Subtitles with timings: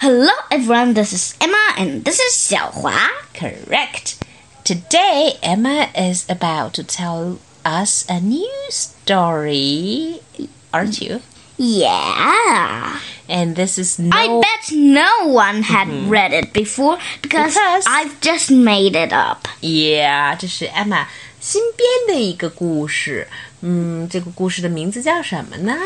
[0.00, 3.08] Hello everyone, this is Emma and this is Xiaohua.
[3.34, 4.18] Correct.
[4.64, 10.20] Today, Emma is about to tell us a new story,
[10.72, 11.20] aren't you?
[11.56, 12.98] Yeah.
[13.28, 14.10] And this is no.
[14.16, 19.46] I bet no one had read it before because, Because- I've just made it up.
[19.60, 21.06] Yeah，这是 Emma
[21.38, 23.28] 新编的一个故事。
[23.60, 25.76] 嗯，这个故事的名字叫什么呢？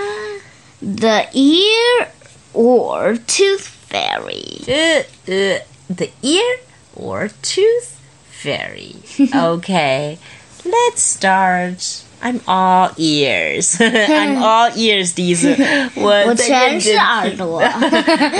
[0.80, 2.08] The ear
[2.54, 4.62] or tooth fairy.
[4.66, 5.60] 呃呃，
[5.94, 6.58] The ear
[6.96, 7.96] or tooth
[8.42, 8.96] fairy.
[9.32, 10.18] Okay,
[10.64, 12.02] let's start.
[12.22, 13.76] I'm all ears.
[13.78, 15.54] I'm all ears 的意思。
[15.94, 17.62] 我我在全是认真耳朵。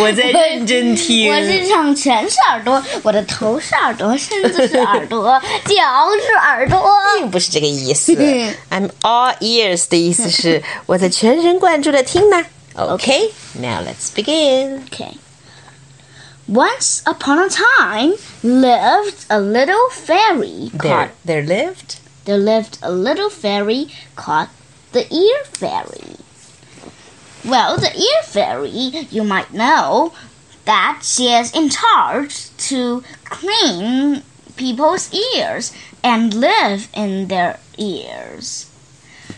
[0.01, 1.31] 我在认真听。
[1.31, 5.75] 我身上全是耳朵，我的头是耳朵，身子是耳朵，脚
[6.27, 6.83] 是耳朵。
[7.19, 8.15] 并不是这个意思。
[8.19, 12.43] 嗯 I'm all ears 的意思是我在全神贯注的听呢。
[12.75, 14.81] Okay, now let's begin.
[14.91, 15.19] Okay.
[16.50, 22.00] Once upon a time lived a little fairy There, there lived.
[22.26, 24.50] there lived a little fairy called
[24.92, 26.16] the ear fairy.
[27.46, 30.14] Well, the ear fairy, you might know
[30.66, 34.24] that she is in charge to clean
[34.56, 35.72] people's ears
[36.04, 38.66] and live in their ears.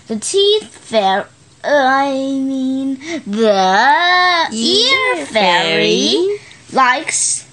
[0.07, 1.25] The teeth fairy,
[1.61, 6.39] I mean, the ear fairy
[6.73, 7.47] likes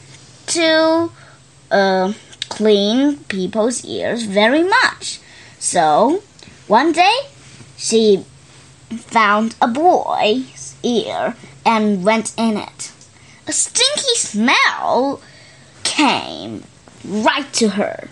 [0.49, 1.13] to
[1.71, 2.13] uh,
[2.49, 5.21] clean people's ears very much.
[5.59, 6.23] So,
[6.67, 7.17] one day,
[7.77, 8.25] she
[8.91, 12.93] found a boy's ear and went in it.
[13.47, 15.21] A stinky smell
[15.85, 16.65] came
[17.05, 18.09] right to her.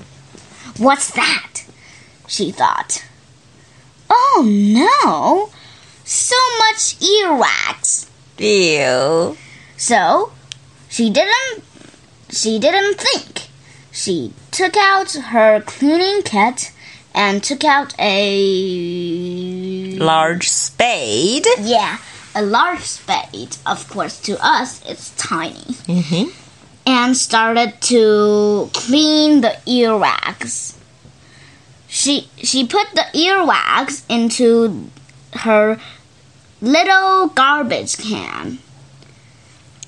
[0.78, 1.64] What's that?
[2.26, 3.04] She thought.
[4.10, 5.50] Oh no!
[6.04, 8.08] So much earwax.
[8.38, 9.36] Ew.
[9.76, 10.32] So
[10.96, 11.62] she didn't
[12.30, 13.48] she didn't think.
[13.92, 16.72] She took out her cleaning kit
[17.14, 21.46] and took out a Large spade.
[21.60, 21.98] yeah,
[22.34, 23.56] a large spade.
[23.66, 25.68] Of course to us it's tiny.
[25.86, 26.30] Mm-hmm.
[26.86, 30.76] And started to clean the earwax.
[31.88, 34.88] She she put the earwax into
[35.44, 35.78] her
[36.62, 38.60] little garbage can.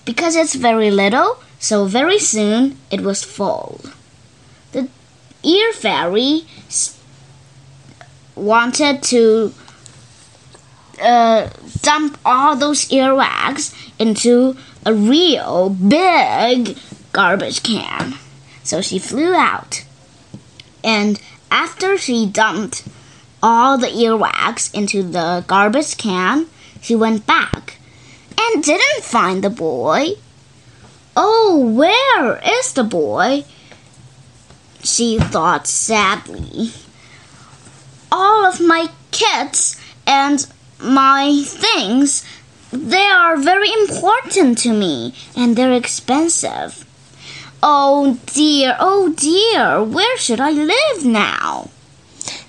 [0.08, 3.78] Because it's very little, so very soon it was full.
[4.72, 4.88] The
[5.42, 6.46] ear fairy
[8.34, 9.52] wanted to
[10.98, 11.50] uh,
[11.82, 16.78] dump all those earwax into a real big
[17.12, 18.14] garbage can.
[18.62, 19.84] So she flew out.
[20.82, 21.20] And
[21.50, 22.88] after she dumped
[23.42, 26.46] all the earwax into the garbage can,
[26.80, 27.77] she went back
[28.38, 30.12] and didn't find the boy.
[31.16, 33.44] Oh, where is the boy?
[34.84, 36.70] She thought sadly.
[38.12, 40.46] All of my kits and
[40.80, 42.24] my things,
[42.70, 46.84] they are very important to me and they're expensive.
[47.60, 51.70] Oh dear, oh dear, where should I live now?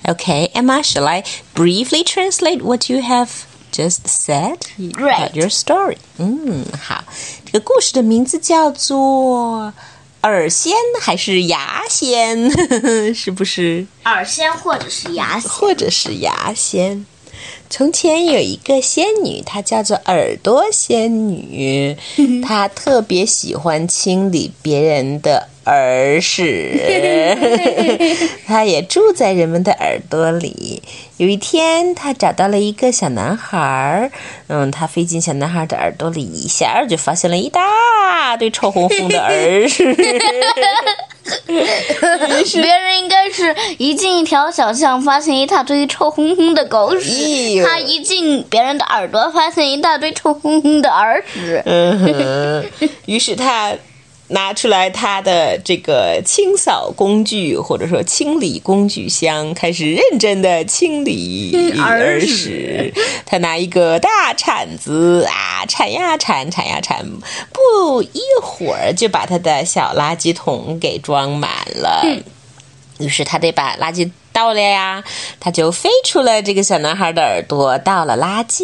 [0.08, 1.24] Okay, Emma, shall I
[1.56, 5.97] briefly translate what you have just said about your story?
[6.18, 7.03] 嗯，好，
[7.46, 9.74] 这个故事的名字叫做
[10.24, 12.50] 耳仙还是牙仙？
[13.16, 13.85] 是不是？
[14.06, 15.50] 耳仙或者是牙仙。
[15.50, 17.06] 或者是牙仙。
[17.69, 21.96] 从前有一个仙女，她叫做耳朵仙女，
[22.44, 27.38] 她特别喜欢清理别人的耳屎，
[28.47, 30.81] 他也住在人们的耳朵里。
[31.18, 34.12] 有一天，他找到了一个小男孩儿，
[34.47, 39.94] 嗯，他飞进小男孩的耳朵里，一下就发现了一大堆臭烘烘的耳屎。
[42.62, 51.62] 别人应该是一进一条小巷，发现一大堆臭烘烘的狗哎屎；他一进别人的耳朵，发现一大堆臭烘烘的耳屎。
[51.66, 53.73] 嗯哼，于是他
[54.29, 62.93] 拿出来他的这个清扫工具或者说清理工具箱，开始认真的清理耳屎。
[63.26, 67.05] 他拿一个大铲子啊，铲呀铲，铲呀铲，
[67.52, 72.03] 不一会儿就把他的小垃圾桶给装满了。
[72.99, 75.03] 于是他得把垃圾倒了呀，
[75.40, 78.64] 他就飞出了这个小男孩的耳朵，倒了垃圾。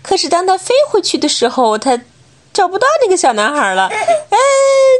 [0.00, 2.00] 可是当他飞回去的时候，他
[2.53, 4.37] 找不到那个小男孩了，哎，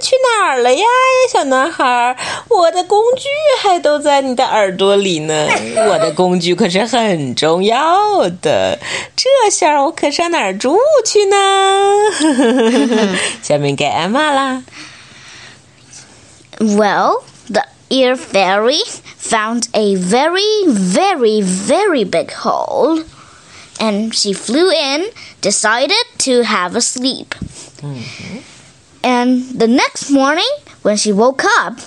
[0.01, 0.85] 去哪儿了呀，
[1.29, 2.15] 小男孩？
[2.47, 3.27] 我的工具
[3.61, 5.47] 还都在你的耳朵里呢。
[5.89, 8.79] 我的工具可是很重要的，
[9.15, 11.37] 这下我可上哪儿住去呢？
[13.43, 14.63] 下面该艾玛啦。
[16.59, 18.83] Well, the ear fairy
[19.17, 23.03] found a very, very, very big hole.
[23.81, 25.09] And she flew in,
[25.41, 27.33] decided to have a sleep.
[27.84, 28.38] Mm-hmm.
[29.04, 30.48] And the next morning,
[30.82, 31.78] when she woke up,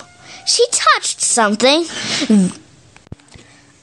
[0.46, 1.84] she touched something.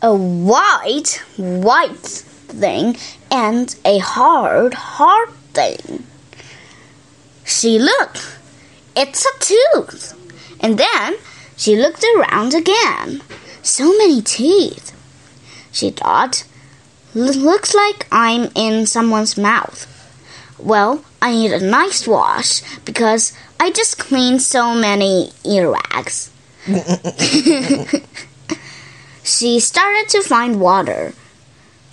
[0.01, 2.95] A white, white thing
[3.31, 6.06] and a hard, hard thing.
[7.44, 8.39] She looked.
[8.95, 10.13] It's a tooth.
[10.62, 11.17] And then
[11.57, 13.21] she looked around again.
[13.62, 14.94] So many teeth.
[15.71, 16.45] She thought,
[17.13, 19.88] looks like I'm in someone's mouth.
[20.57, 26.29] Well, I need a nice wash because I just cleaned so many earwax.
[29.23, 31.13] she started to find water.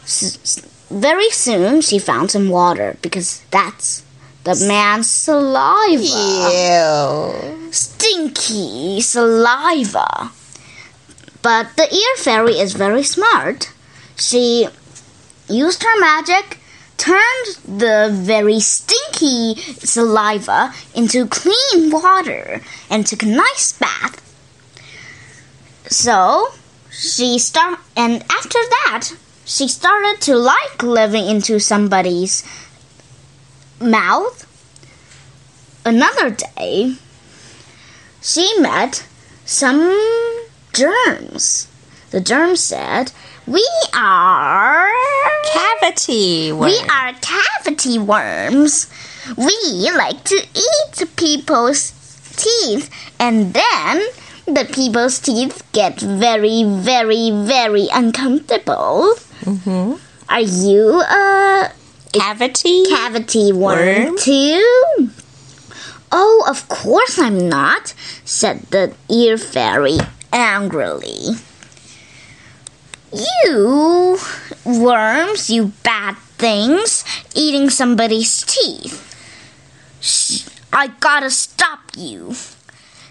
[0.05, 4.05] S- s- very soon she found some water because that's
[4.45, 7.73] the man's saliva Ew.
[7.73, 10.31] stinky saliva.
[11.43, 13.73] But the ear fairy is very smart.
[14.17, 14.69] She
[15.49, 16.59] used her magic,
[17.03, 24.21] turned the very stinky saliva into clean water, and took a nice bath.
[25.91, 26.55] So
[26.93, 29.11] she start and after that
[29.45, 32.45] she started to like living into somebody's
[33.81, 34.47] mouth.
[35.85, 36.95] Another day,
[38.21, 39.05] she met
[39.45, 39.83] some
[40.73, 41.67] germs.
[42.13, 43.11] The germs said,
[43.47, 44.93] We are.
[45.87, 46.71] Cavity worm.
[46.71, 48.87] We are cavity worms.
[49.37, 51.91] We like to eat people's
[52.37, 52.89] teeth,
[53.19, 54.03] and then
[54.47, 59.15] the people's teeth get very, very, very uncomfortable.
[59.45, 59.99] Mhm.
[60.29, 61.73] Are you a
[62.13, 62.85] Cavity.
[62.89, 64.19] cavity worm, Worm?
[64.19, 65.11] too?
[66.13, 67.93] Oh, of course I'm not,
[68.25, 69.99] said the ear fairy
[70.33, 71.39] angrily.
[73.13, 74.19] You
[74.65, 77.05] worms, you bad things,
[77.35, 79.09] eating somebody's teeth.
[80.73, 82.35] I gotta stop you.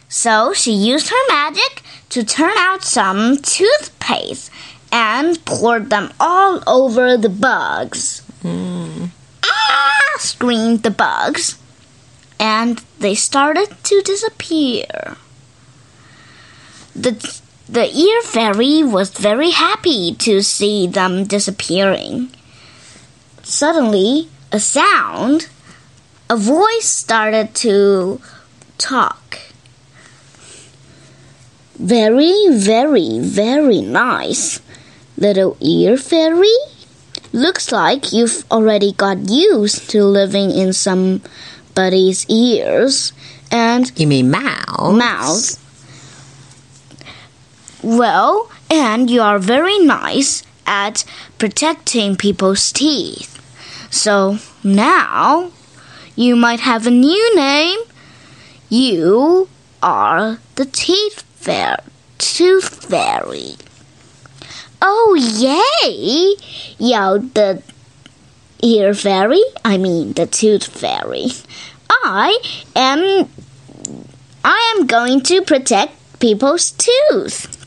[0.10, 4.52] So she used her magic to turn out some toothpaste
[4.92, 8.24] and poured them all over the bugs.
[8.44, 10.18] Ah!
[10.18, 11.58] screamed the bugs,
[12.40, 15.16] and they started to disappear.
[16.96, 17.41] The,
[17.72, 22.28] the ear fairy was very happy to see them disappearing.
[23.44, 25.48] Suddenly, a sound,
[26.30, 28.20] a voice started to
[28.78, 29.40] talk.
[31.80, 34.60] Very, very, very nice.
[35.16, 36.54] Little ear fairy?
[37.32, 43.14] Looks like you've already got used to living in somebody's ears
[43.50, 44.94] and You mean mouth?
[44.94, 45.61] mouth.
[47.84, 51.04] Well, and you are very nice at
[51.38, 53.38] protecting people's teeth.
[53.90, 55.52] So now
[56.16, 57.80] you might have a new name.
[58.70, 59.50] You
[59.82, 61.78] are the teeth fair
[62.18, 63.56] tooth fairy.
[64.82, 66.36] Oh yay!
[66.78, 67.64] yelled the
[68.62, 69.42] ear fairy.
[69.66, 71.32] I mean the tooth fairy.
[71.90, 72.40] I
[72.76, 73.30] am
[74.44, 77.61] I am going to protect people's tooth.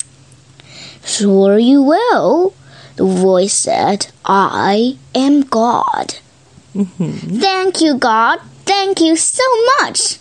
[1.05, 2.55] Sure you will,
[2.97, 4.09] the voice said.
[4.25, 6.17] I am God.
[6.75, 7.39] Mm-hmm.
[7.39, 8.41] Thank you, God.
[8.65, 9.45] Thank you so
[9.81, 10.19] much,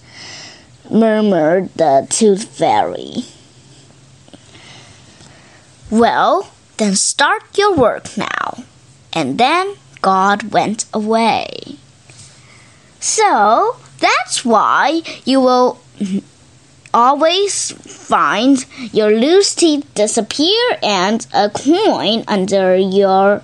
[0.90, 3.24] murmured the tooth fairy.
[5.90, 8.63] Well, then start your work now.
[9.13, 11.78] And then God went away.
[13.00, 15.80] So that's why you will
[16.94, 23.42] always find your loose teeth disappear and a coin under your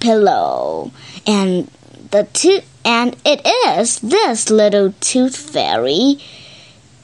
[0.00, 0.90] pillow.
[1.26, 1.70] And
[2.10, 6.18] the tooth and it is this little tooth fairy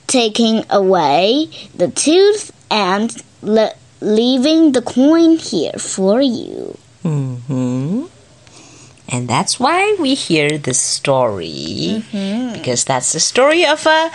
[0.07, 6.77] taking away the tooth and le- leaving the coin here for you.
[7.03, 8.07] hmm
[9.09, 12.03] And that's why we hear this story.
[12.53, 14.11] Because that's the story of a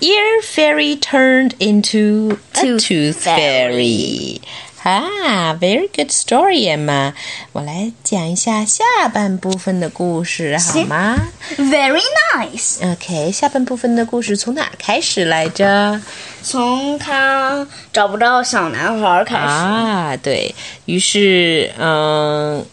[0.00, 4.40] ear fairy turned into a Tooth tooth fairy.
[4.40, 4.40] fairy.
[4.84, 7.14] 啊，very good story, Emma。
[7.52, 11.16] 我来讲一下下半部分的故事好吗？
[11.56, 12.02] Very
[12.34, 12.86] nice.
[12.92, 15.98] OK，下半部分的故事从哪开始来着？
[16.42, 19.42] 从他找不到小男孩开始。
[19.42, 20.54] 啊，对
[20.84, 22.66] 于是，嗯，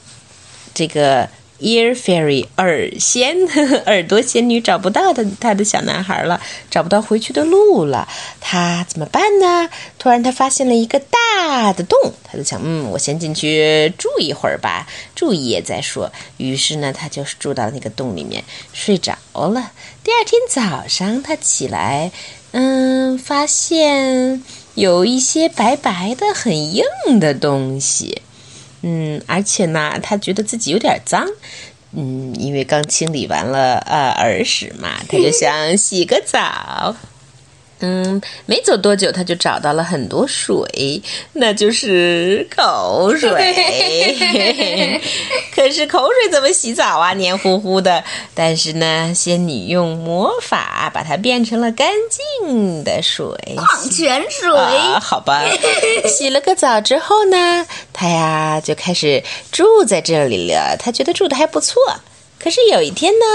[0.73, 1.29] 这个。
[1.60, 3.34] Ear Fairy 耳仙，
[3.86, 8.06] 耳朵仙女找不到的她的小男孩了，找不到回去的路了，
[8.40, 9.68] 他怎么办呢？
[9.98, 16.12] 突然他发现了一个大的洞，他就想，嗯，我先进去住一会儿吧，住一夜再说。
[16.36, 19.72] 于是呢，他就是住到那个洞里面睡着了。
[20.04, 22.12] 第二天早上，他起来，
[22.52, 24.42] 嗯，发现
[24.74, 26.84] 有一些白白的、很硬
[27.18, 28.22] 的东西。
[28.88, 31.26] 嗯，而且呢，他觉得自己有点脏，
[31.90, 36.94] 嗯，因为刚清理完了呃耳屎嘛，他就想洗个澡。
[37.80, 41.02] 嗯，没走多久，他就找到了很多水，
[41.34, 43.30] 那就是口水。
[45.54, 47.12] 可是口水怎么洗澡啊？
[47.14, 48.02] 黏糊糊的。
[48.34, 51.90] 但是呢，仙女用魔法把它变成了干
[52.40, 54.50] 净的水，矿泉水。
[55.00, 55.42] 好吧，
[56.08, 60.76] 洗了个澡之后呢，他呀就开始住在这里了。
[60.78, 61.76] 他觉得住的还不错。
[62.46, 63.26] 可是有一天呢，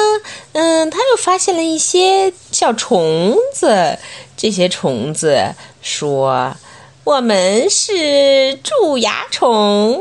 [0.53, 3.99] 嗯，他又发现了一些小虫子。
[4.37, 6.55] 这些虫子说
[7.03, 9.99] ：“我们是蛀牙虫，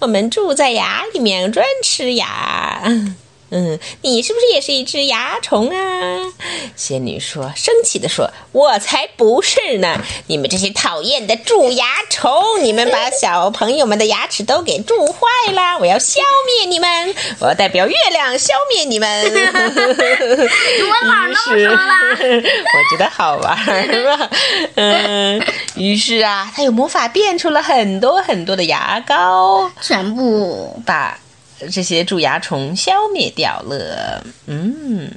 [0.00, 2.82] 我们住在牙里面，专吃牙。”
[3.50, 6.32] 嗯，你是不是也是一只蚜虫啊？
[6.76, 10.00] 仙女说，生气的说：“我才不是呢！
[10.26, 12.30] 你们这些讨厌的蛀牙虫，
[12.62, 15.78] 你们把小朋友们的牙齿都给蛀坏了！
[15.80, 17.14] 我要消灭你们！
[17.40, 21.82] 我要代表月亮消灭你们！”我哪那么说了？
[22.20, 24.30] 我觉得好玩是吧？
[24.76, 25.42] 嗯，
[25.74, 31.18] 于是啊，他用魔法变出了很多很多的牙膏，全部把。
[31.70, 34.24] 这些蛀牙虫消灭掉了。
[34.46, 35.10] 嗯，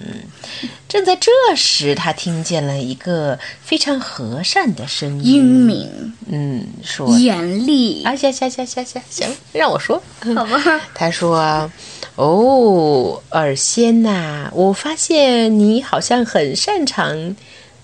[0.87, 6.13] 正在这时，他听见了一个非常和善的声音，英明。
[6.27, 8.03] 嗯，说严厉。
[8.03, 10.01] 啊，行行行行行行，让我说。
[10.35, 10.59] 好吧。
[10.93, 11.69] 他说
[12.15, 17.35] ：“哦，尔仙呐，我发现你好像很擅长。”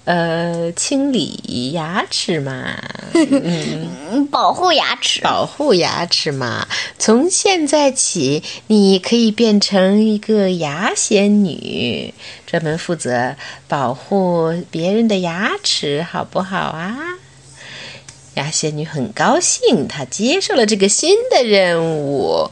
[0.07, 2.81] 呃，清理牙齿嘛，
[3.13, 6.65] 嗯，保护牙齿，保护牙齿嘛。
[6.97, 12.13] 从现在起，你可以变成一个牙仙女，
[12.45, 13.35] 专门负责
[13.67, 16.95] 保护别人的牙齿，好不好啊？
[18.35, 22.49] 牙仙女很高兴，她接受了这个新的任务。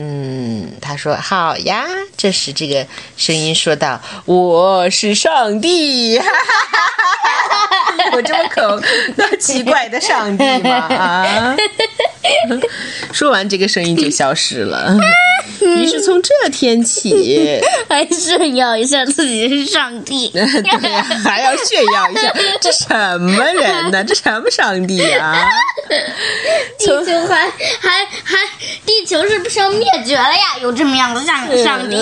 [0.00, 1.84] 嗯，他说：“好呀。”
[2.16, 2.86] 这时，这个
[3.16, 8.80] 声音说道：“我是上帝。”哈哈哈我这么可
[9.16, 10.70] 那奇怪的上帝吗？
[10.70, 11.56] 啊！
[13.12, 14.96] 说完，这个声音就消失了。
[15.76, 20.28] 于是从这天起， 还炫耀一下自己是上帝。
[20.32, 20.42] 对
[20.90, 24.02] 呀，还要炫耀一下，这什么人呢？
[24.04, 25.48] 这什么上帝啊？
[26.78, 28.36] 地球还还还，
[28.84, 30.58] 地球是不是要灭绝了呀？
[30.62, 31.96] 有这么样的上上帝？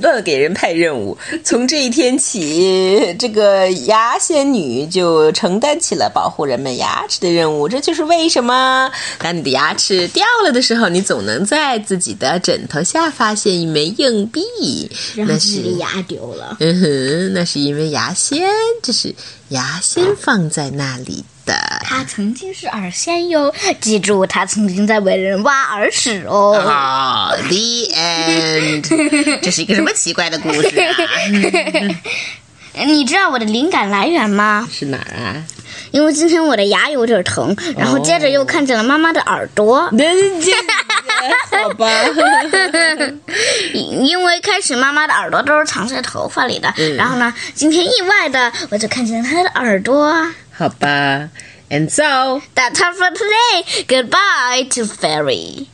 [0.00, 1.16] 乱给人派任务。
[1.44, 7.68] 从这一天起，这个牙仙女就承担起了保护人们牙齿的任务。
[7.68, 14.42] 这就是为什么，当你的牙齿掉了的时候，你总能在自己的枕头下发现一枚硬币。
[15.16, 16.58] 那是牙丢了。
[16.60, 18.46] 嗯哼，那是因为牙仙，
[18.82, 19.14] 这是
[19.48, 21.54] 牙仙放在那里的。
[21.82, 26.62] 他曾经是耳仙哟，记住，他曾经在为人挖耳屎哦。
[27.50, 28.82] end。
[29.40, 30.96] 这是一个什么奇怪的故事啊？
[32.84, 34.68] 你知道我的灵感来源吗？
[34.70, 35.42] 是哪儿啊？
[35.92, 39.88] 因为今天我的牙有点疼，然后接着又看见了妈妈的耳朵。
[41.50, 41.88] 好吧。
[43.72, 50.12] 因为开始妈妈的耳朵都是藏在头发里的，然后呢，今天意外的我就看见她的耳朵。
[50.52, 51.28] 好吧。
[51.70, 53.64] And so that's all for today.
[53.88, 55.66] Goodbye to Fairy.